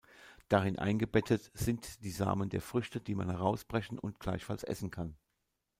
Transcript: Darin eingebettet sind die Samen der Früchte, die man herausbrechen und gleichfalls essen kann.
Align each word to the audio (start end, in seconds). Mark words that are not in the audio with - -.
Darin 0.49 0.79
eingebettet 0.79 1.51
sind 1.53 2.03
die 2.03 2.09
Samen 2.09 2.49
der 2.49 2.63
Früchte, 2.63 2.99
die 3.01 3.13
man 3.13 3.29
herausbrechen 3.29 3.99
und 3.99 4.19
gleichfalls 4.19 4.63
essen 4.63 4.89
kann. 4.89 5.15